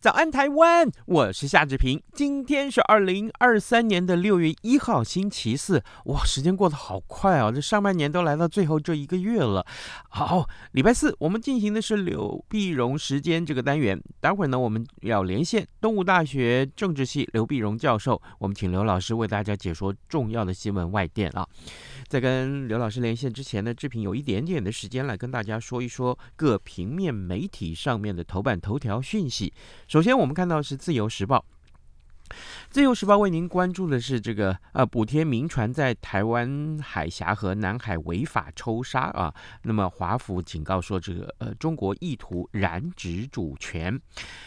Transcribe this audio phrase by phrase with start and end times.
[0.00, 0.90] 早安，台湾！
[1.04, 2.02] 我是夏志平。
[2.14, 5.84] 今天是二零二三年的六月一号，星期四。
[6.06, 7.52] 哇，时间过得好快啊！
[7.52, 9.62] 这上半年都来到最后这一个月了。
[10.08, 14.02] 好，礼拜四我们进行的是刘碧荣时间这个单元。
[14.20, 21.46] 待会儿呢，我们要连线东吴大学政治系刘碧荣教授，我们请刘老师为大家解说重要的新闻外电啊。
[22.08, 29.52] 在跟刘老师连线之前呢，志平有一点点的时间来跟大家说一说各平面媒体上面的头版头条讯息。
[29.90, 31.38] 首先，我们看到是《自由时报》。
[32.70, 39.34] 自由时报为您关注的是这个呃，补贴民船在台湾海峡和南海违法抽沙啊。
[39.64, 44.00] 那么华府警告说，这个呃，中国意图染指主权。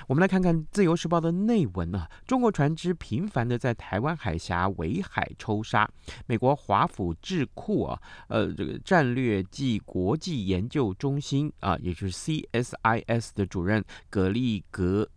[0.07, 2.09] 我们来看看自由时报的内文啊。
[2.25, 5.85] 中国船只频繁的在台湾海峡围海抽沙。
[6.25, 15.09] 美国华府智库啊，呃，这个战略暨国际研究中心啊，也就是 CSIS 的主任葛利格。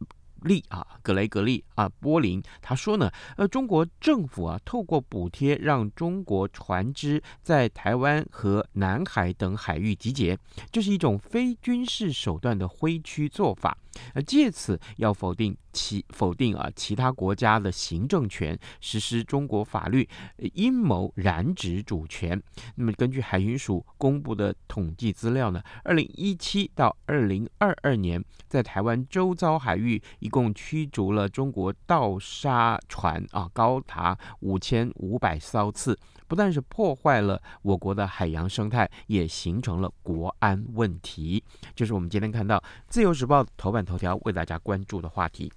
[0.47, 2.43] 利啊，格雷格利啊，波林。
[2.63, 10.39] 他说呢，呃，中国政府啊，透过补贴让中国船只在台湾和南海等海域集结，
[10.73, 13.77] 这是一种非军事手段的挥区做法，
[14.15, 20.09] 呃，借此要否定其否定啊其他国家的行政权，实施中国法律，
[20.55, 22.41] 阴谋染指主权。
[22.75, 41.43] 那么根据海巡署公布的统计资料呢，二零一七到二零二二年，在台湾周遭海域一共驱逐了中国盗沙船啊，高达五千五百艘次，不但是破坏了我国的海洋生态，也形成了国安问题。
[41.75, 45.53] 就是我们今天看到《自由时报》头版头条为大家关注的话题。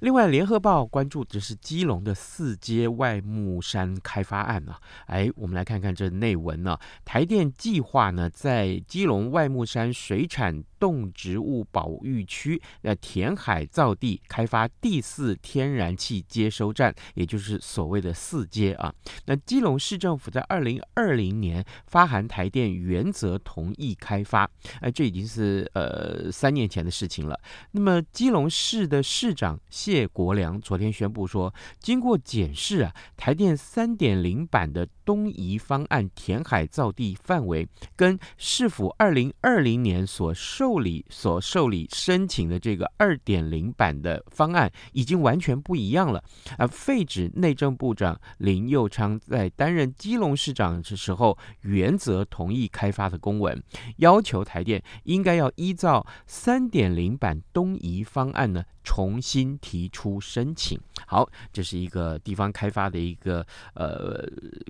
[0.00, 18.94] 另外，《联合报》关注的是基隆的四街外木山开发案啊，哎，我们来看看这内文呢、台电计划呢，在基隆外木山水产动植物保育区呃填海造地，开发第四天然气接收站，也就是所谓的四接啊。
[19.24, 24.50] 那基隆市政府在二零二零年发函台电，原则同意开发，
[24.80, 27.40] 哎，这已经是呃三年前的事情了。
[27.70, 30.08] 那么基隆市的市长谢。
[30.14, 46.22] 国梁昨天宣布说，经过检视啊，台电三点零版的东移方案填海造地范围，跟市府二零二零年所受理所受理申请的这个二点零版的方案已经完全不一样了。
[46.58, 53.62] 而废止内政部长林右昌在担任基隆市长的时候原则同意开发的公文，
[53.98, 60.78] 要求台电应该要依照三点零版东移方案呢，重新提出申请。
[61.06, 64.24] 好，这是一个地方开发的一个呃，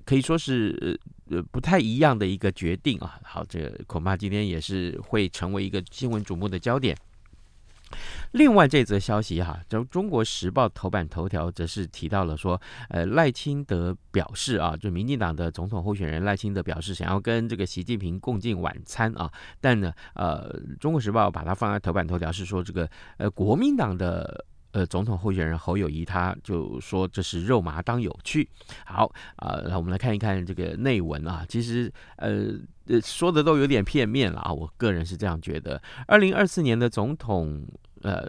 [0.05, 0.99] 可以说是
[1.29, 3.19] 呃不太一样的一个决定啊。
[3.21, 6.97] 好，这恐怕今天也是会成为一个新闻瞩目的焦点。
[8.31, 28.47] 另外这则消息哈，就《中国时报》头版头条则是提到了说，呃，赖清德表示啊，就民进党的总统候选人赖清德表示想要跟这个习近平共进晚餐啊，但呢，呃，《中国时报》把它放在头版头条是说这个呃国民党的呃总统候选人侯友谊他就说这是肉麻当有趣。
[28.85, 32.51] 好啊，那、我们来看一看这个内文啊，其实呃
[33.01, 35.81] 说的都有点片面了啊，我个人是这样觉得。
[36.07, 37.65] 二零二四年的总统。
[38.05, 38.23] 呃，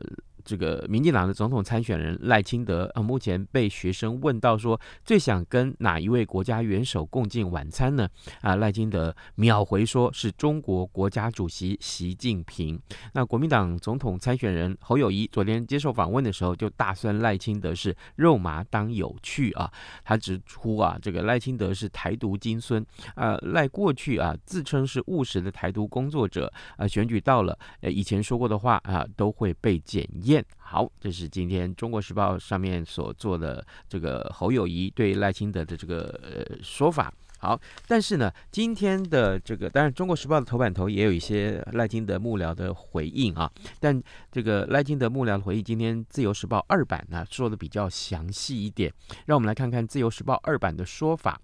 [0.47, 8.09] 这个民进党的总统参选人赖清德啊，目前被学生问到说，最想跟哪一位国家元首共进晚餐呢？
[8.43, 12.81] 啊，赖清德秒回说是中国国家主席习近平。
[13.13, 19.69] 那国民党总统参选人侯友谊昨天接受访问的时候，就大酸赖清德是肉麻当有趣啊。
[20.05, 29.53] 他指出啊，这个赖清德是台独金孙啊，赖过去啊自称是务实的台独工作者啊，选举到了，呃，以前说过的话啊都会。
[29.59, 30.36] 被检验。
[30.59, 37.13] 好，这是今天《中国时报》上面所做的这个侯友谊对赖清德的这个呃说法。
[37.39, 43.49] 好，但是呢，今天的这个当然，《中国时报》的头版头也有一些赖清德幕僚的回应啊。
[43.79, 44.03] 但
[44.33, 48.93] 这个赖清德幕僚的回应，今天《自由时报》二版呢说的比较详细一点。
[49.27, 51.39] 让我们来看看《自由时报》二版的说法。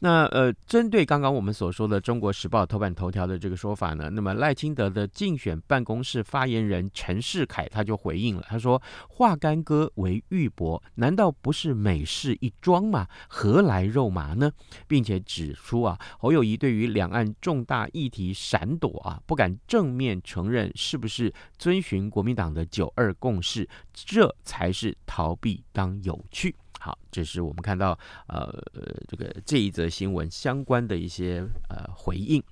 [0.00, 13.06] 那呃，针对刚刚我们所说的《中国时报》头版头条的这个说法呢，那么赖清德的竞选办公室发言人陈世凯他就回应了，他说：“化干戈为玉帛，难道不是美事一桩吗？
[13.28, 14.50] 何来肉麻呢？”
[14.86, 26.54] 并且指出啊，侯友宜对于两岸重大议题闪躲啊，不敢正面承认是不是遵循国民党的九二共识，这才是逃避当有趣。
[26.80, 27.98] 好，这是我们看到
[28.28, 28.48] 呃
[29.08, 32.42] 这个这一则新闻相关的一些呃回应。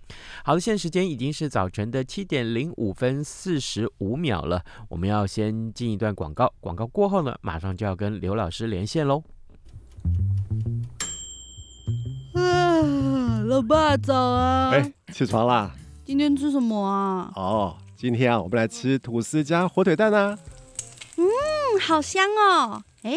[0.45, 9.23] 好的，现在时间已经是早晨的七点零五分四十五秒了，我们要先进一段广告，广告过后呢，马上就要跟刘老师连线喽。
[12.35, 14.71] 啊，老爸早啊！
[14.71, 15.75] 哎，起床啦！
[16.05, 17.33] 今天吃什么啊？
[17.37, 20.39] 哦，今天啊，我们来吃吐司加火腿蛋啊。
[21.17, 21.25] 嗯，
[21.81, 22.83] 好香哦！
[23.03, 23.17] 哎。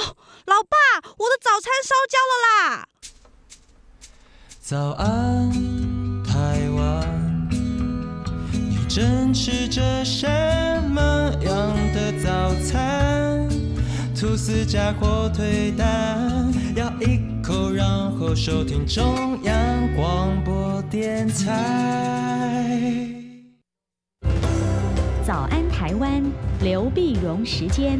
[0.00, 0.16] 哦，
[0.46, 0.76] 老爸，
[1.18, 2.88] 我的早餐烧焦了啦！
[4.62, 5.52] 早安，
[6.24, 7.48] 台湾，
[8.50, 10.26] 你正吃着什
[10.88, 11.00] 么
[11.42, 13.46] 样的早餐？
[14.18, 17.86] 吐司加火腿蛋，咬一口，然
[18.18, 23.06] 后收听中央广播电台。
[25.26, 26.22] 早安，台湾，
[26.60, 27.98] 刘碧荣时间。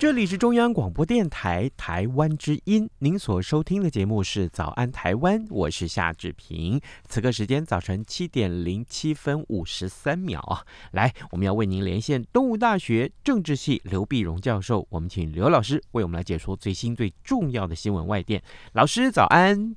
[0.00, 6.80] 这里是中央广播电台台湾之音，您所收听的节目是《早安台湾》，我是夏志平。
[7.06, 18.42] 此刻时间早晨七点零七分五十三秒，来，我们要为您连线东吴大学政治系刘碧荣教授，我们请刘老师为我们来解说最新最重要的新闻外电。
[18.72, 19.76] 老师早安。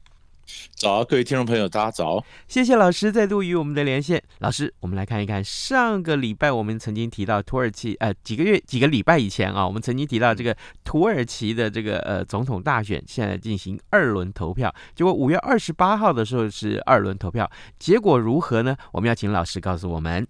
[0.75, 2.23] 早，各位听众朋友，大家早！
[2.47, 4.21] 谢谢老师再度与我们的连线。
[4.39, 14.73] 老师，我们来看一看上个礼拜我们曾经提到土耳其，呃，几个月几个礼拜以前啊，我们曾经提到这个土耳其的这个呃总统大选，现在进行二轮投票。
[14.93, 17.49] 结果五月二十八号的时候是二轮投票，
[17.79, 18.75] 结果如何呢？
[18.91, 20.27] 我们要请老师告诉我们。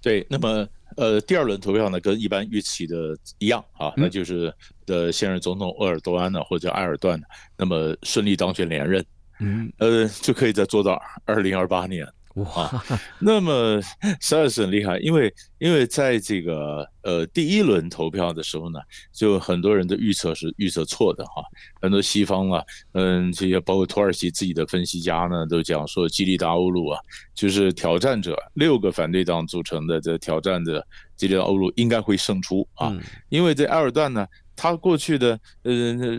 [0.00, 0.66] 对，那么
[0.96, 4.52] 呃，第二轮投票呢，跟一般预期的一样啊，那就是
[4.86, 7.20] 的现任总统鄂尔多安呢，或者埃尔段，
[7.58, 9.04] 那么顺利当选连任。
[9.40, 12.70] 嗯，呃，就可以再做到二零二八年哇。
[13.18, 13.80] 那么
[14.20, 18.78] 实在是很厉害，因为因为在这个呃第一轮投票的时候呢，
[19.12, 21.42] 就很多人的预测是预测错的哈。
[21.80, 27.00] 很多西方啊，嗯，这些包括土耳其自己的分析家呢，都讲说基里达欧陆啊，
[27.34, 32.96] 就是挑战者六个反对党组成的这挑战者基里达欧陆应该会胜出啊，
[33.28, 34.26] 因为这埃尔段呢。
[34.60, 35.72] 他过去的呃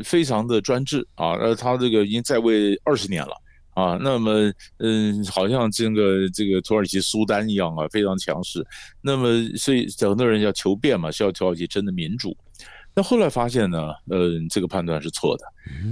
[0.03, 3.35] 非常的专制啊，而他这个已经在位二十年了
[3.75, 8.65] 啊，那么嗯，好像这个这个土耳其苏丹一样啊，非常强势。
[8.99, 12.35] 那么所以很多人要求变嘛，需要土耳其真的民主。
[12.95, 13.77] 那后来发现呢，
[14.09, 15.43] 呃，这个判断是错的。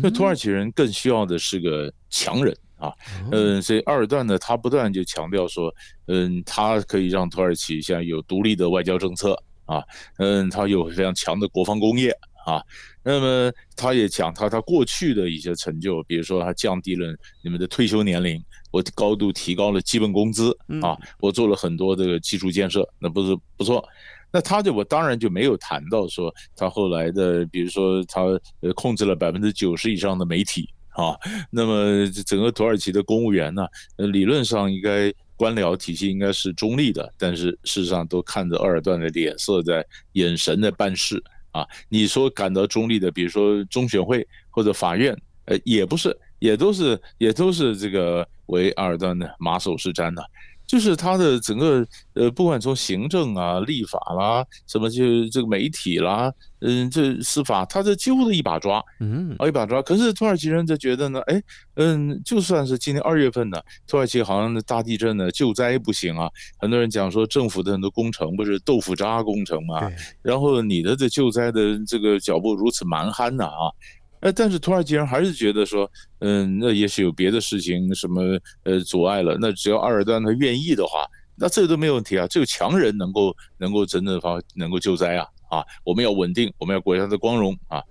[0.01, 2.91] 那土耳其人更需要的是个强人啊，
[3.31, 5.71] 嗯，所以埃尔段呢，他不断就强调说，
[6.07, 9.83] 嗯，他可以让土耳其现在有独立的外交政策啊，
[10.17, 12.11] 嗯，他有非常强的国防工业。
[12.49, 12.63] 啊，
[13.03, 23.85] 那么他也讲他他过去的一些成就，比如说他降低了你们的退休年龄，我高度提高了基本工资啊，我做了很多这个基础建设，那不是不错。
[24.31, 28.21] 那他就我当然就没有谈到说他后来的，比如说他
[28.61, 31.15] 呃控制了百分之九十以上的媒体啊，
[31.51, 33.65] 那么整个土耳其的公务员呢，
[33.97, 41.23] 呃理论上应该官僚体系应该是中立的，但是事实上都看着鄂尔段的脸色在眼神在办事。
[41.59, 50.23] 啊，你说感到中立的，比如说中选会或者法院，呃，也不是，也都是，也都是这个为阿尔段的马首是瞻的。
[50.69, 51.83] 就是他的整个
[52.13, 59.81] 呃，不管从行政啊、立法啦，什么就这个媒体啦，嗯，这司法，他这几乎是一把抓，嗯，一把抓。
[59.81, 61.41] 可是土耳其人就觉得呢，哎，
[61.77, 69.81] 嗯，就算是今年二月份呢，土耳其好像大地震呢，救灾不行啊，很多人讲说政府的很多工程不是豆腐渣工程嘛，
[70.21, 73.73] 然后你的这救灾的这个脚步如此蛮憨呐啊。
[74.21, 79.37] 呃，但是土耳其人还是觉得说，嗯，那也许有别的事情什么呃阻碍了。
[79.39, 81.05] 那只要埃尔段他愿意的话，
[81.37, 82.27] 那这个都没有问题啊。
[82.27, 85.65] 只有强人能够能够真正发能够救灾啊啊！
[85.85, 87.81] 我们要稳定，我们要国家的光荣啊。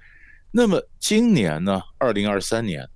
[0.50, 2.86] 那么今年呢，二零二三年，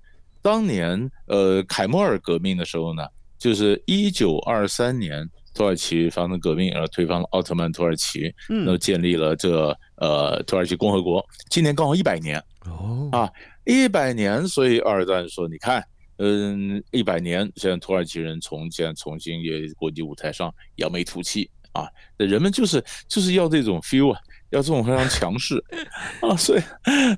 [0.41, 3.03] 当年呃凯末尔革命的时候呢，
[3.39, 11.25] 就是一九二三年土耳其发生革命，然后推翻了奥特曼土耳其，嗯，那建立了这呃土耳其共和国。
[11.49, 12.39] 今年刚好一百年。
[12.69, 13.29] 哦啊，
[13.65, 15.83] 一百年，所以二战说：“你看，
[16.17, 21.87] 嗯，一百年，现在土耳其人重建，重新也国际舞台上扬眉吐气啊！
[22.17, 24.19] 那人们就是就是要这种 feel 啊，
[24.51, 25.63] 要这种非常强势
[26.21, 26.35] 啊！
[26.35, 26.61] 所以，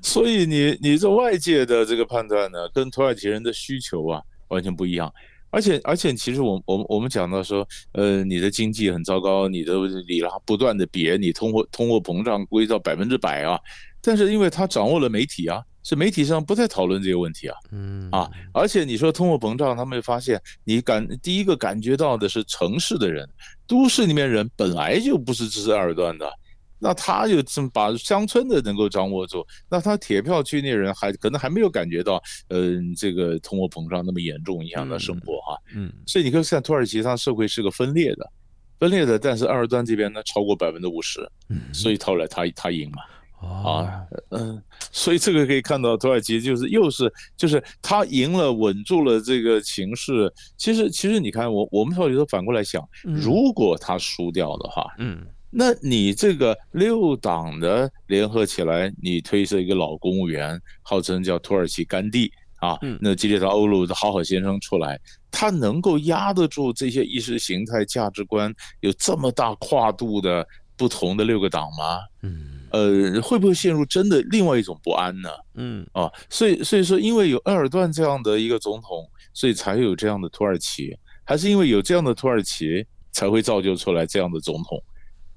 [0.02, 5.12] 所以你你这外界的这个判断呢，跟土耳其人的需求啊完全不一样。
[5.50, 9.74] 而且，而且，其实我我我们讲到说，呃，你的经济很糟糕，你的
[10.06, 13.58] 里拉不断的贬，你通货通货膨胀归到百分之百啊。”
[14.06, 18.08] 但是因为他掌握了媒体啊，是媒体上不再讨论这个问题啊，嗯。
[18.12, 23.28] 啊，而且你说通货膨胀，他们会发现你感第一个感觉到的是城市的人，
[23.66, 26.32] 都市里面人本来就不是支持埃尔段的，
[26.78, 38.30] 那他就这么把乡村的能够掌握住，那他铁票区那人还可能还没有感觉到，嗯，这个通货膨胀那么严重影响到生活哈，嗯，所以你看现在土耳其它社会是个分裂的，
[38.78, 43.02] 分裂的，但是埃尔段这边呢超过百分之五十，嗯，所以后来他他赢嘛。
[43.46, 44.62] 啊，嗯，
[44.92, 50.32] 所以这个可以看到，土耳其就是又是就是他赢了，稳住了这个情势。
[50.56, 65.00] 其实其实你看，我我们到底都反过来想，如果他输掉的话，嗯，那你这个六党的联合起来，你推设一个老公务员，号称叫土耳其甘地啊，那基列达欧鲁的好好先生出来，
[65.30, 71.98] 他能够压得住这些意识形态价值观有这么大跨度的不同的六个党吗？
[72.22, 72.55] 嗯。
[72.70, 75.30] 呃，会不会陷入真的另外一种不安呢？
[75.54, 84.82] 嗯啊，所以所以说，因为有埃尔段这样的一个总统，所以才会有这样的土耳其，还是因为有这样的土耳其，才会造就出来这样的总统。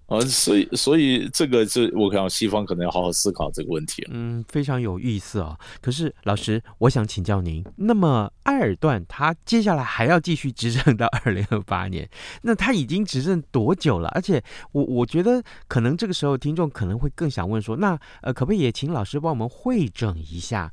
[0.09, 4.03] 啊，所以所以这个是我看西方可能要好好思考这个问题。
[4.09, 5.55] 嗯，非常有意思啊。
[5.81, 12.09] 可是老师，我想请教您，那么埃尔段他接下来还要继续执政到二零二八年，
[12.41, 14.09] 那他已经执政多久了？
[14.09, 20.71] 而且我我觉得可能这个时候听众可能会更想问说，那呃，可不可以也请老师帮我们会整一下？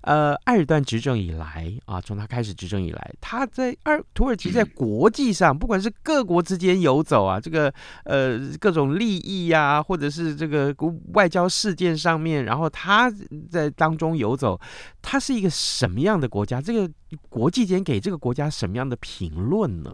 [0.00, 7.70] 呃，埃尔段执政以来啊，从他开始执政以来，他在二土耳其在国际上，不管是各国之间游走啊，这个
[8.04, 8.77] 呃各种。
[8.78, 10.72] 这种利益呀、啊，或者是这个
[11.14, 13.12] 外交事件上面，然后他
[13.50, 14.60] 在当中游走，
[15.02, 16.60] 他是一个什么样的国家？
[16.60, 16.88] 这个
[17.28, 19.92] 国际间给这个国家什么样的评论呢？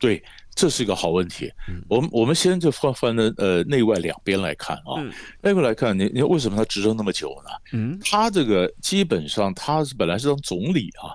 [0.00, 0.22] 对，
[0.54, 1.52] 这是一个好问题。
[1.68, 4.96] 嗯、我们我们先就分分的呃内外两边来看啊。
[4.96, 7.50] 嗯、内外来看，你你为什么他执政那么久呢？
[7.74, 11.12] 嗯，他这个基本上他是本来是当总理啊。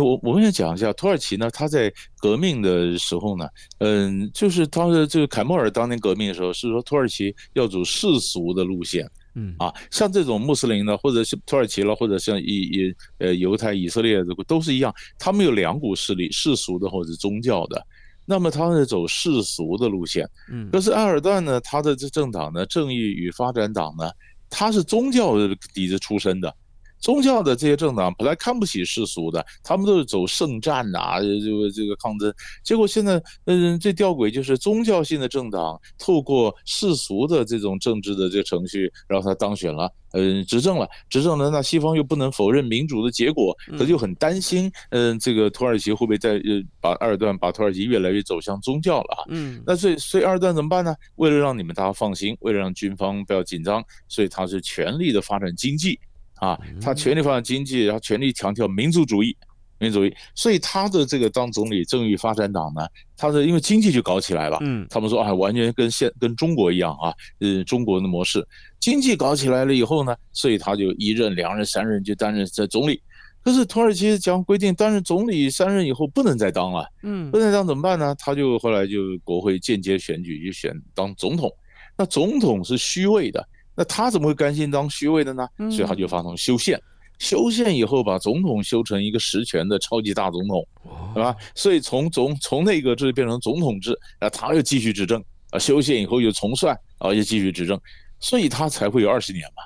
[0.00, 3.46] 我我们先讲一下土耳其呢，他在革命的时候呢，
[3.78, 17.84] 嗯，就是当时这个凯末尔当年革命的时候，是说土耳其要走世俗的路线，嗯啊，像这种穆斯林呢，或者是土耳其了，或者像以以呃犹太、以色列这个都是一样，他们有两股势力，世俗的或者宗教的，
[18.24, 24.10] 那么他们是走世俗的路线，嗯，可是埃尔段呢，他的这政党呢，正义与发展党呢，
[24.48, 25.34] 他是宗教
[25.74, 26.54] 底子出身的。
[26.98, 32.32] 宗教的这些政党本来看不起世俗的，他们都是走圣战呐，这个这个抗争。
[32.62, 41.50] 结果现在，嗯，最吊诡就是宗教性的政党透过世俗的这种政治的这个程序，让他当选了，嗯，执政了，执政了。
[41.50, 49.24] 那西方又不能否认民主的结果，他就很担心，嗯，这个土耳其会不会在呃把埃尔段把土耳其越来越走向宗教了啊？
[49.28, 50.94] 嗯，那所以所以埃尔段怎么办呢？
[51.16, 56.00] 为了让你们大家放心，为了让军方不要紧张，所以他是全力的发展经济。
[56.44, 59.36] 啊，他全力发展经济，然后全力强调民族主义，
[59.78, 60.14] 民族主义。
[60.34, 62.86] 所以他的这个当总理，正义发展党呢，
[63.16, 64.58] 他是因为经济就搞起来了。
[64.60, 68.46] 嗯，他们说啊，完全跟现跟中国一样啊，呃，中国的模式，
[68.78, 73.00] 经济搞起来了以后呢，所以他就一任、两任、三任就担任这总理。
[73.42, 76.86] 可是土耳其讲规定，担任总理三任以后不能再当了。
[77.02, 78.14] 嗯，不能再当怎么办呢？
[78.18, 81.50] 他就后来就国会间接选举就选当总统。
[81.96, 83.46] 那总统是虚位的。
[83.74, 85.46] 那他怎么会甘心当虚位的呢？
[85.70, 86.80] 所以他就发动修宪，
[87.18, 90.66] 修宪以后把总统修成一个实权的超级大总统，
[91.14, 91.34] 对吧？
[91.54, 97.80] 所以从总从内阁制变成总统制，啊，他又继续执政，啊，修宪以后又重算，啊，又继续执政，
[98.20, 99.62] 所以他才会有二十年嘛。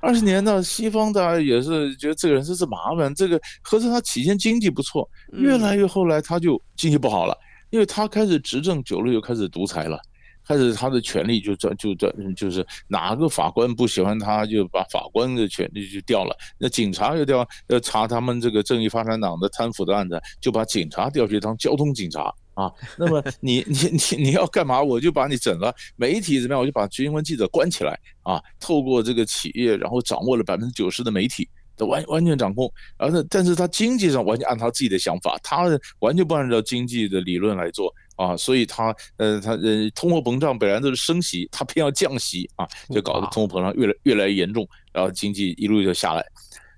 [0.00, 7.36] 二十年呢，西方大家也是觉得这个人真是麻烦，这个可是他起先经济不错，越来越后来他就经济不好了，
[7.70, 9.98] 因为他开始执政久了又开始独裁了。
[10.46, 16.36] 开始他的权力就转就转就是哪个法官不喜欢他，就把法官的权力就调了。
[16.58, 22.70] 那警察又调，要查他们这个正义发展党的贪腐的案子，就把警察调去当交通警察啊。
[22.96, 25.74] 那么你你你你要干嘛，我就把你整了。
[25.96, 28.40] 媒体怎么样，我就把新闻记者关起来啊。
[28.60, 32.72] 透过这个企业，然后掌握了百分之九十的媒体，都完完全掌控。
[32.98, 35.64] 而且但是他经济上完全按他自己的想法，他
[35.98, 37.92] 完全不按照经济的理论来做。
[38.16, 46.24] 啊，所以它呃，它呃，通货膨胀本来都是升息，它偏要降息啊，就搞得通货膨胀越来越来越严重，然后经济一路就下来。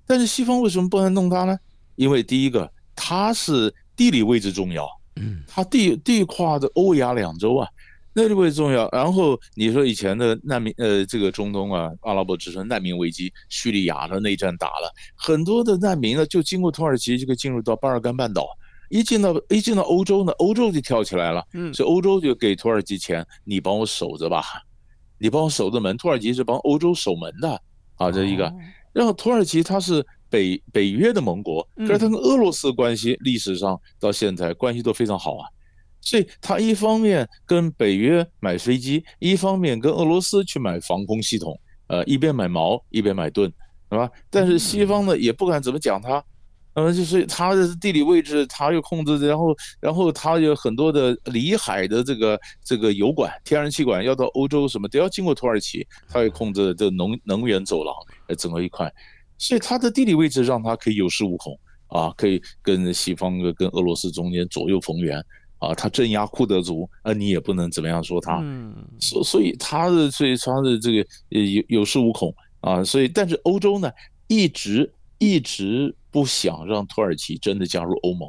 [0.06, 1.56] 但是西方为什么不能弄它呢？
[1.96, 7.68] 因为第一个，它是地理位置重要，嗯，它地地跨的欧亚两洲啊，
[8.12, 8.88] 那地位重要。
[8.90, 18.48] 然后你说以前的难民，呃，这个中东啊，阿拉伯之春难民危机，叙利亚的内战打了很多的难民呢，就经过土耳其就可以进入到巴尔干半岛。
[18.88, 24.42] 一进到一进到欧洲呢，欧洲就跳起来了，嗯，所以欧洲就给土耳其钱，你帮我守着吧，
[25.18, 25.96] 你帮我守着门。
[25.96, 27.60] 土耳其是帮欧洲守门的
[27.96, 28.52] 啊，这一个。
[28.92, 35.46] 然后土耳其它是北北约的盟国，可是它跟俄罗斯关系历史上到现在关系都非常好啊，
[36.00, 43.52] 所以它一方面跟北约买飞机，一方面跟俄罗斯去买防空系统，呃，一边买矛一边买盾，
[43.90, 44.10] 是吧？
[44.30, 46.24] 但是西方呢也不敢怎么讲它。
[46.84, 57.92] 呃，就是它的地理位置，它又控制，然后，然后它有很多的里海的这个这个油管、天然气管要到欧洲，什么都要经过土耳其，它也控制这能能源走廊，
[58.28, 58.92] 呃，整个一块，
[59.38, 65.18] 所以它的地理位置让它可以有恃无恐啊，可以跟西方跟俄罗斯中间左右逢源
[65.58, 70.98] 啊，他镇压库德族，啊，你也不能怎么样说它，嗯，所所以他的所以他的这个
[71.30, 73.90] 有有恃无恐啊，所以但是欧洲呢，
[74.28, 75.94] 一直一直。
[76.10, 78.28] 不想让土耳其真的加入欧盟。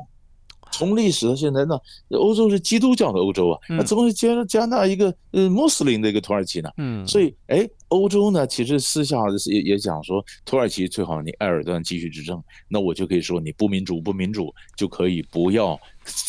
[0.71, 1.75] 从历史到现在呢，
[2.11, 6.69] 欧洲是基督教的欧洲啊，那怎么会加加纳一个呃穆斯林的一个土耳其呢？
[6.77, 9.17] 嗯，所以哎，欧洲呢其实私下
[9.51, 15.75] 也也讲说，土耳其最好你埃尔段继续执政，那我就可以说你不民主不民主，就可以不要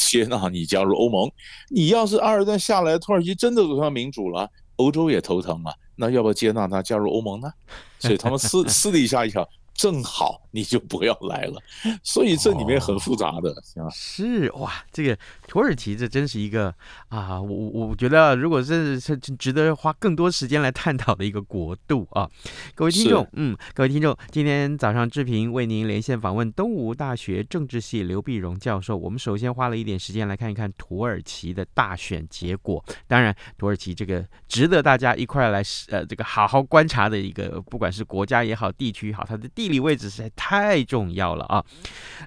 [0.08, 1.30] 接纳你加入欧盟。
[1.68, 7.52] 你要是埃尔段下来，土耳其真的走向民主了，欧洲也头疼啊，那要不要接纳他加入欧盟呢？
[7.98, 9.46] 所以他们私 私底下一想。
[9.80, 11.58] 正好你就不要来了，
[12.02, 15.16] 所以这里面很复杂的，哦、是哇，这个
[15.48, 16.74] 土耳其这真是一个
[17.08, 22.28] 啊，我我觉得如果是是值得花更多时间来探讨的一个国度啊，
[22.74, 28.94] 各位听众，嗯，各位听众，今天早上志平为您连线访问东吴大学政治系刘碧荣教授。
[28.94, 39.69] 我们首先花了一点时间来看一看土耳其的大选结果，当然土耳其这个值得大家一块来呃这个好好观察的一个，不管是国家也好，地区也好，它的地。
[39.70, 41.64] 地理位置实在太重要了啊！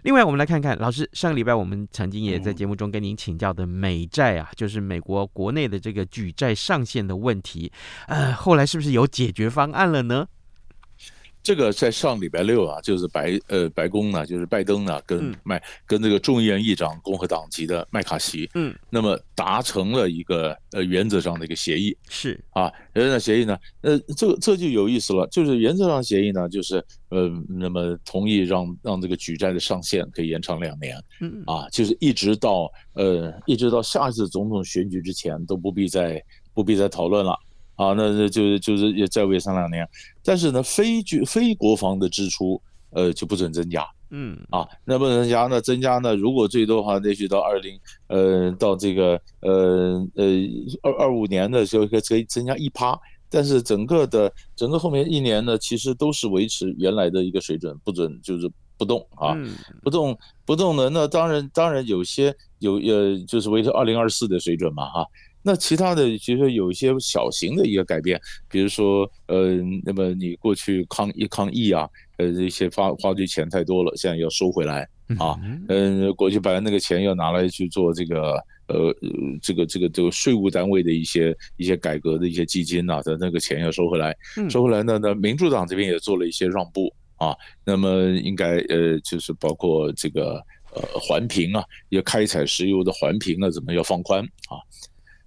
[0.03, 7.69] 另外，我们来看看老师上个礼拜我们曾经也在节目中跟您请教的美债啊，就是美国国内的这个举债上限的问题，
[8.07, 10.25] 呃，后来是不是有解决方案了呢？
[11.43, 22.39] 这个在上礼拜六啊，就是白呃白宫呢，就是拜登呢，跟麦、嗯、跟这个众议院议长共和党籍的麦卡锡，嗯，那么达成了一个呃原则上的一个协议，是。
[22.51, 26.77] 啊，原则上协议呢，呃，这这就有意思了，就是原则上协议呢，就是
[27.09, 37.37] 呃，那么同意让让这个举债的上限可以延长两年，嗯啊，就是一直到呃一直到下一次总统选举之前都不必再不必再讨论了。
[37.75, 39.87] 啊，那那就就是也再为上两年，
[40.23, 43.85] 但是呢，非军非国防的支出，呃，就不准增加。
[44.11, 46.15] 嗯，啊，那不能增加，那增加呢？
[46.15, 50.25] 如果最多的话，也许到二零，呃，到这个，呃呃
[50.83, 52.95] 二二五年的时候可以增加一趴，
[53.27, 59.33] 但是整个的整个后面一年呢，其实都是维持原来的一个水准，不准就是不动啊，
[59.81, 65.03] 不动不动的，那当然当然有些有呃，就是维持二零二四的水准嘛，哈。
[65.45, 74.87] 那其他的其实有一些小型的一个改变，比如说，呃，那么你过去抗议抗议啊，呃，这些花花的钱太多了，现在要收回来
[75.19, 78.35] 啊，嗯，过去把那个钱要拿来去做这个，
[78.67, 78.95] 呃，
[79.41, 84.15] 这个这个这个税务单位的一些一些改革的一些基金呐、啊，的那个钱要收回来，
[84.49, 90.41] 收回来呢，那民主党这边也做了一些让步啊，那么应该呃，就是包括这个
[90.73, 94.55] 呃环评啊，要开采石油的环评啊，怎么要放宽啊？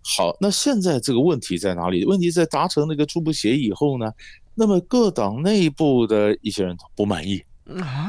[0.08, 2.04] 好，那现在这个问题在哪里？
[2.04, 4.08] 问题在达成那个初步协议以后呢？
[4.54, 7.42] 那么各党内部的一些人不满意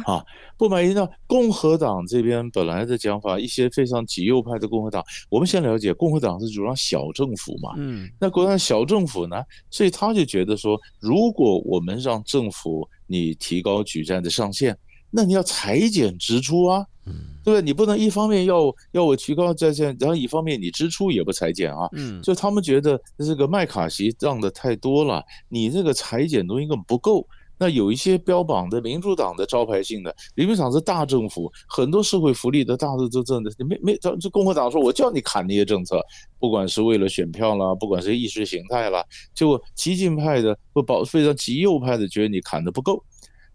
[0.05, 0.23] 啊，
[0.57, 0.93] 不满意。
[0.93, 14.77] 那共和党这边本来的讲法，一些非常极右派的共和党，我们先了解，共和党是主张小政府嘛，嗯，那国家小政府呢，所以他就觉得说，如果我们让政府你提高举债的上限，
[15.09, 17.61] 那你要裁减支出啊，嗯，对不对？
[17.61, 27.25] 你不能一方面要要我提高在线，然后一方面你支出也不裁减啊，嗯，就他们觉得这个麦卡锡让的太多了，你这个裁减东西根本不够。
[27.59, 35.99] 那有一些标榜的民主党的招牌性的，民主党是大政府，很多社会福利的大的都政的，没没，这共和党说我叫你砍那些政策，
[36.37, 43.03] 不管是为了选票啦，不管是意识形态啦，结果激进派的不保非常极右派的觉得你砍的不够，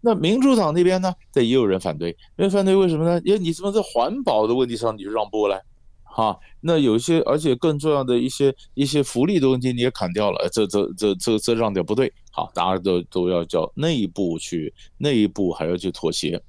[0.05, 3.21] 那民主党那边呢，这也有人反对，因为反对为什么呢？
[3.23, 5.63] 因为你怎么在环保的问题上你就让步了？
[6.03, 12.11] 哈，那有些，而且更重要的一些一些福利的问题你也砍掉了，这这这这这让点不对。
[12.31, 16.39] 好，大家都都要叫内部去，内部还要去妥协。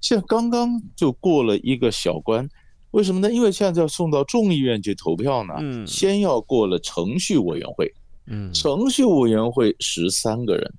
[0.00, 2.46] 现在刚刚就过了一个小关，
[2.90, 3.32] 为什么呢？
[3.32, 7.90] 因为现在要送到众议院去投票呢，嗯，先要过了程序委员会，
[8.26, 10.74] 嗯，程序委员会十三个人，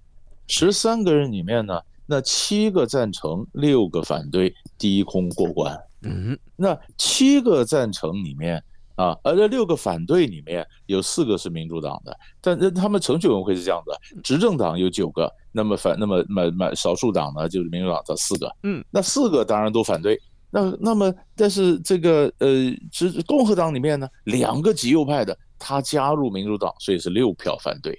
[0.48, 5.76] 十三个人里面呢，那七个赞成，六个反对，低空过关。
[6.04, 8.64] 嗯，那七个赞成里面
[8.96, 20.16] 啊，而这六个反对里面有四个是民主党的，但是他们程序委员会是这样的，执政党有九个，那么反那么满满少数党呢就是民主党的四个，嗯，那四个当然都反对，
[20.52, 27.98] 那那么但是这个呃，执共和党里面呢两个极右派的他加入民主党，所以是六票反对。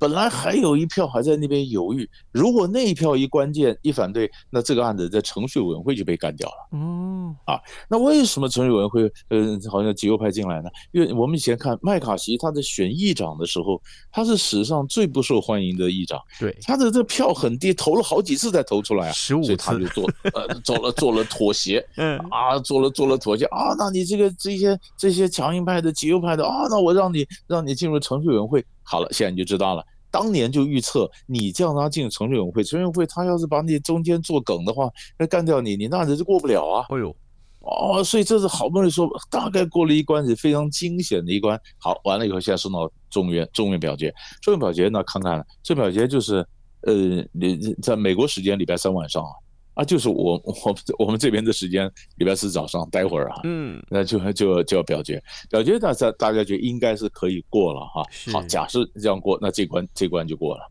[0.00, 6.68] 本来还有一票还在那边犹豫，如果那一票一关键一反对，那这个案子在程序委员会就被干掉了。
[6.72, 10.70] 嗯，啊，那为什么程序委员会呃好像极右派进来呢？
[10.92, 13.78] 因为我们以前看麦卡锡他在选议长的时候，
[14.10, 28.64] 他是史上最不受欢迎的议长，对，他的这票很低，投了好几次才投出来啊，十五次，所以他就做呃 做了做了妥协， 嗯啊做了做了妥协啊，那你这个这些这些强硬派的极右派的啊，那我让你让你进入程序委员会。
[28.82, 29.84] 好了，现在你就知道了。
[30.10, 36.84] 当年就预测，你叫他进程序委员会，程序委员会他要是把你中间做梗的话，那干掉你，你那人就过不了啊。
[36.88, 37.14] 哎呦，
[37.60, 41.56] 哦，所以这是好不容易说大概过了一关，是非常惊险的一关。
[41.78, 44.12] 好，完了以后，现在送到众院，众院表决，
[44.42, 46.44] 众院表决那看看，众院表决就是，
[46.80, 49.30] 呃，你在美国时间礼拜三晚上啊。
[49.74, 58.04] 啊，就是我 我我们这边的时间，礼拜四早上，待会儿啊，嗯，那就就就要表决，表决大家大家觉得应该是可以过了哈。
[58.32, 60.62] 好，假设这样过，那这关这关就过了，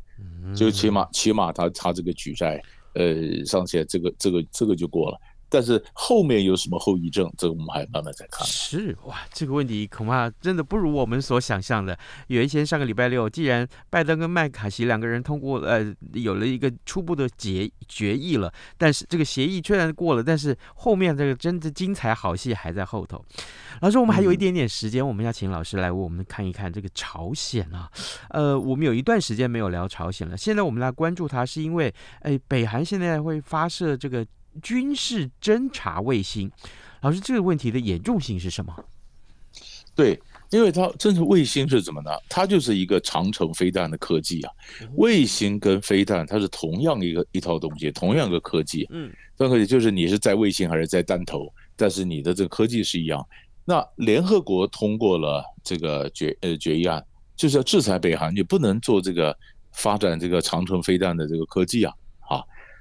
[0.56, 2.62] 就起码起码他他这个举债
[2.94, 5.18] 呃上限，这个这个这个就过了。
[5.50, 8.46] 但是后面有什么后遗症，这个我们还慢慢再看。
[8.48, 11.98] 是哇，这个问题恐怕真的不如我们所想象的。
[12.28, 23.24] 原先上个礼拜六，既然拜登跟麦卡锡两个人通过，呃，有了一个初步的决决议了，但是这个协议虽然过了，但是后面这个真的精彩好戏还在后头。
[23.82, 27.90] 老师，我们还有一点点时间，我们要请老师来为我们看一看这个朝鲜啊。
[28.30, 34.26] 呃，我们有一段时间没有聊朝鲜了，现在我们来关注它，是因为，哎，北韩现在会发射这个。
[34.60, 36.52] 军事侦察卫星，
[37.02, 38.74] 老师，这个问题的严重性是什么？
[39.96, 40.18] 对，
[40.50, 42.12] 因为它侦察卫星是怎么呢？
[42.30, 44.52] 它就是一个长城飞弹的科技啊。
[44.96, 48.88] 卫星跟飞弹它是同样一个一套东西，同样一个科技。
[48.92, 53.26] 嗯，这科技就是你是在卫星还是在弹头，但是你的这个科技是一样。
[53.66, 59.38] 那联合国通过了这个决呃决议案，就是要制裁北韩，你不能做这个
[59.74, 61.94] 发展这个长城飞弹的这个科技啊。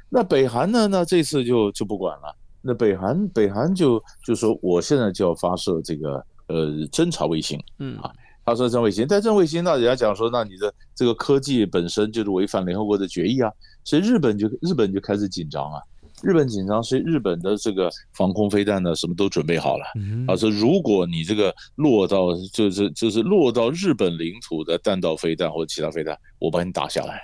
[0.08, 0.86] 那北韩呢？
[0.88, 2.34] 那这次就就不管了。
[2.60, 8.10] 那北韩北韩就就说，我现在就要发射这个呃侦察卫星，嗯啊，
[8.44, 9.06] 发射侦察卫星。
[9.08, 13.50] 但侦察卫星，那人家讲说，那你的这个科技本身就是违反联合国的决议啊。
[13.84, 15.80] 所以日本就日本就开始紧张啊。
[16.20, 19.84] 日本紧张，所以日本的这个防空飞弹呢，什么都准备好了。
[20.26, 27.22] 啊，说如果你这个落到就是就是落到日本领土的弹道飞弹或者其他飞弹，我把你打下来。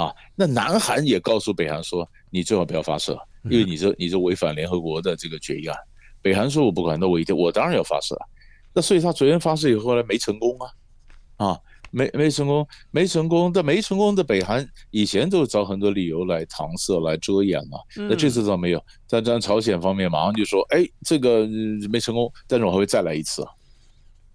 [0.00, 5.76] 啊，那南韩也告诉北韩说，你最好不要发射，因为你这你这违反联合国的这个决议案。
[6.22, 8.16] 北韩说我不管，那我一定我当然要发射。
[8.72, 11.58] 那所以他昨天发射以后呢，没成功啊，啊，
[11.90, 13.52] 没没成功，没成功。
[13.52, 17.78] 但没成功的北韩以前都找很多理由来搪塞、来遮掩嘛。
[17.96, 21.46] 那这次倒没有，但但朝鲜方面马上就说，哎，这个
[21.90, 23.42] 没成功，但是我还会再来一次。
[23.42, 23.48] 啊，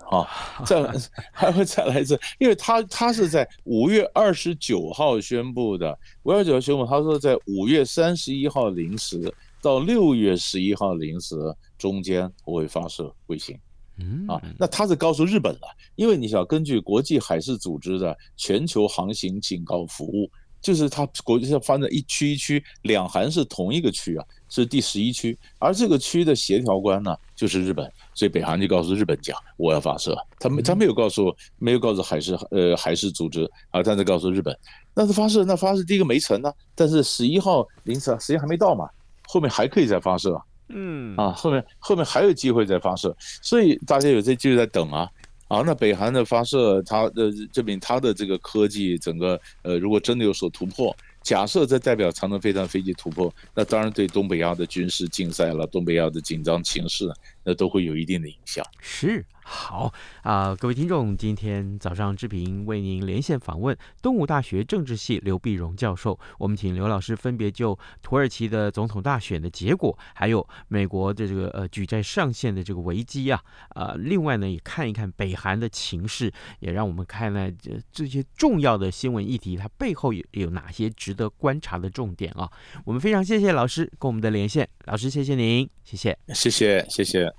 [0.65, 0.93] 再来
[1.31, 11.35] 还会再来一次，因为他他是在五月二十九号宣布的，五月二十九号宣布，他说在五月三十一号零时到六月十一号零时
[11.77, 13.59] 中间我会发射卫星，
[13.97, 14.25] 嗯。
[14.27, 15.61] 啊，那他是告诉日本了，
[15.95, 20.29] 因为你想根据国际海事组织的全球航行警告服务，
[20.61, 34.57] 就是它国际上分在一区一区，两韩是同一个区啊，是第十一区，而这个区的协调官呢就是日本，所以北韩就告诉日本讲我要发射，他没他没有告诉没有告诉海事呃海事组织啊，但是告诉日本，
[34.93, 38.89] 那是发射那发射第一个没成呢，但是十一号凌晨时间还没到嘛，
[39.27, 41.15] 后面还可以再发射，嗯。
[41.17, 45.09] 啊后面后面还有机会再发射，所以大家有在就在等啊。
[45.47, 50.93] 啊，那北韩的发射，它的证明它的这个科技，整个呃，如果真的有所突破，
[51.25, 57.11] 假设这代表长征飞弹飞机突破，那当然对东北亚的军事竞赛了，东北亚的紧张情势，
[57.43, 58.63] 那都会有一定的影响。
[58.79, 59.25] 是。
[59.47, 66.19] 好啊、各位听众，今天早上志平为您连线访问东吴大学政治系刘碧荣教授。
[66.39, 73.39] 我们请刘老师分别就土耳其的总统大选的结果，还有美国的这个呃举债上限的这个危机啊，
[73.75, 82.49] 呃，另外呢也看一看北韩的情势，也让我们看看这这些重要的新闻议题，它背后有有哪些值得观察的重点啊。
[82.83, 87.31] 我们非常谢谢老师跟我们的连线，老师谢谢您，谢谢，谢谢，谢谢。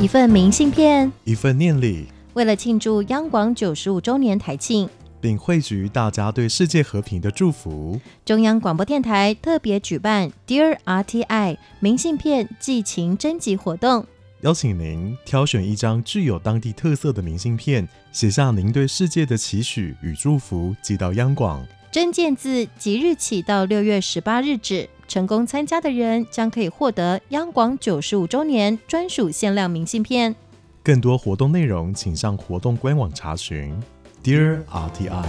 [0.00, 4.88] 一份明信片，一份念礼，为了庆祝央广九十五周年台庆，
[5.20, 14.06] 并汇聚大家对世界和平的祝福，中央广播电台特别举办 Dear RTI 明信片寄情征集活动，
[14.40, 21.62] 邀请您挑选一张具有当地特色的明信片，写下您对世界的期许与祝福，寄到央广。
[21.92, 24.88] 征件自即日起到六月十八日止。
[25.10, 30.36] 成功参加的人将可以获得央广九十五周年专属限量明信片。
[30.84, 33.74] 更多活动内容，请上活动官网查询。
[34.22, 35.26] Dear RTI，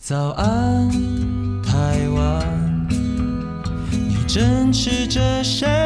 [0.00, 0.90] 早安，
[1.62, 2.88] 台湾。
[3.92, 5.85] 你正吃着什么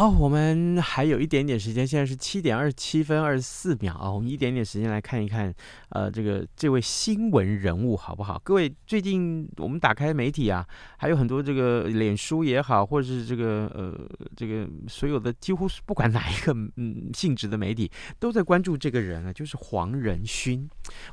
[0.00, 5.54] 好，我们还有一点点时间，现在是七点二十七分二十四秒啊，我们一点点时间来看一看，
[5.90, 8.40] 呃，这个这位新闻人物好不好？
[8.42, 13.94] 各位，最近我们打开媒体啊，还有很多这个脸书也好，或者是这个呃
[14.34, 20.66] 这个所有的几乎是不管哪一个嗯性质的媒体，都在关注这个人啊，就是黄仁勋。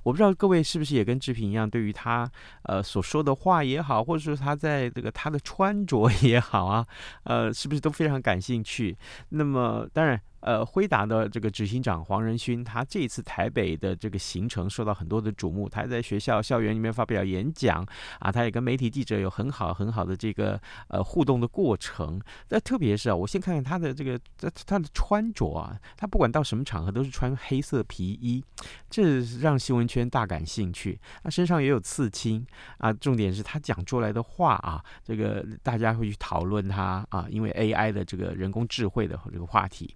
[0.04, 2.32] 我不知道各位是不是也跟志平一样，对于他
[2.64, 6.88] 呃所说的话也好，或者说他在这个他的穿着也好啊，
[7.26, 8.77] 呃，是不是都非常感兴趣？
[8.78, 8.96] 去，
[9.30, 10.22] 那么当然。
[10.40, 15.68] 呃，辉达的这个执行长黄仁勋，他这一次台北的这个行程受到很多的瞩目。
[15.68, 17.86] 他在学校校园里面发表演讲
[18.20, 22.22] 啊，他也跟媒体记者有很好很好的这个呃互动的过程。
[22.50, 28.44] 那特别是啊，我先看看他的这个他他的穿着啊，他不管到什么场合都是穿黑色皮衣，
[28.90, 31.00] 这让新闻圈大感兴趣。
[31.24, 32.46] 他身上也有刺青
[32.78, 39.96] 啊，重点是他讲出来的话啊，这个大家会去讨论他啊，因为 AI 的这个人工智慧的这个话题。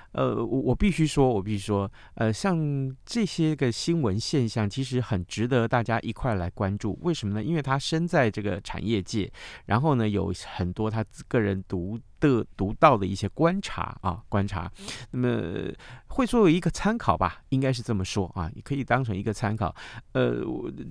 [0.13, 6.99] 呃，我我必须说，我必须说，呃，像这些个新闻现象，其实很值得大家一块来关注。
[7.01, 7.43] 为什么呢？
[7.43, 9.31] 因为他身在这个产业界，
[9.65, 14.71] 然后呢，有很多他个人独的独到的一些观察啊，观察，
[15.11, 15.73] 那么
[16.07, 19.73] 会作为一个参考吧，应该是这么说啊，你可以当成一个参考。
[20.11, 20.43] 呃，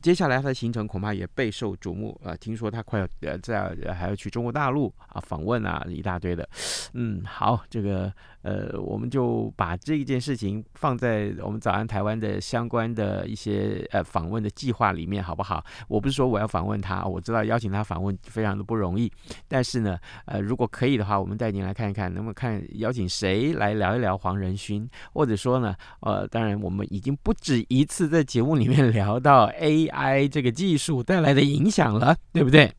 [0.02, 6.48] 接下来他的行程恐怕也备受瞩目啊，听说他快要呃在还要去中国大陆啊访问啊，一大堆的。
[6.94, 15.62] 嗯，好，这个呃，我们就把这一件事情放在我们早安台湾的相关的一些呃访问的计划里面，好不好？
[15.88, 19.12] 我不是说我要访问他，我知道邀请他访问非常的不容易，
[19.46, 21.10] 但是呢，呃，如果可以的话。
[21.20, 32.72] 我们带您来看一看，能不能看邀请谁来聊一聊黄仁勋，或者说呢，呃，当然我们已经不止一次在节目里面聊到 AI 这个技术带来的影响了，对不对？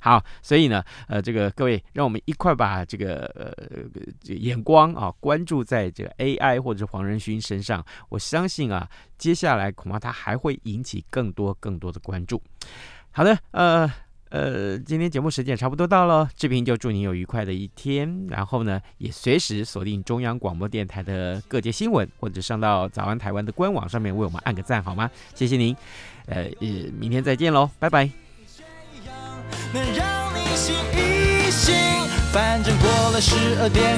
[0.00, 12.42] 好，所以呢，呃，这个各位，让我们一块把这个呃眼光啊关注在这个 AI 或者是黄仁勋身上，我相信啊，接下来恐怕他还会引起更多更多的关注。
[13.10, 13.92] 好的，呃。
[14.30, 18.26] 呃，今天节目时间也差不多到了，志平就祝您有愉快的一天。
[18.28, 25.10] 然后呢，也随时锁定中央广播电台的各界新闻，或者上到早安台湾的官网上面为我们按个赞，好吗？
[25.34, 25.74] 谢谢您。
[26.26, 26.68] 呃，呃，
[27.00, 28.10] 明天再见喽，拜拜。
[29.72, 31.74] 能让你醒一醒，
[32.30, 33.96] 反正过了十二点